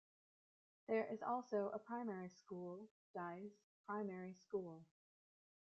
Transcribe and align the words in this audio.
There 0.87 1.05
is 1.05 1.21
also 1.21 1.69
a 1.71 1.77
primary 1.77 2.29
school, 2.29 2.89
Dyce 3.13 3.61
Primary 3.85 4.33
School. 4.33 4.87